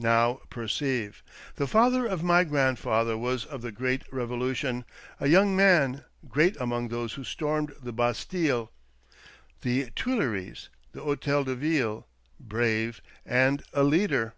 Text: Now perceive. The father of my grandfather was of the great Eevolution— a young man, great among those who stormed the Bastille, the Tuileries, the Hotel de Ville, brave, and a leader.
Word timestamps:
Now 0.00 0.40
perceive. 0.50 1.22
The 1.54 1.68
father 1.68 2.04
of 2.04 2.24
my 2.24 2.42
grandfather 2.42 3.16
was 3.16 3.44
of 3.44 3.62
the 3.62 3.70
great 3.70 4.02
Eevolution— 4.10 4.84
a 5.20 5.28
young 5.28 5.54
man, 5.54 6.02
great 6.28 6.60
among 6.60 6.88
those 6.88 7.12
who 7.12 7.22
stormed 7.22 7.72
the 7.80 7.92
Bastille, 7.92 8.72
the 9.60 9.90
Tuileries, 9.92 10.68
the 10.90 11.02
Hotel 11.04 11.44
de 11.44 11.54
Ville, 11.54 12.08
brave, 12.44 13.00
and 13.24 13.62
a 13.72 13.84
leader. 13.84 14.34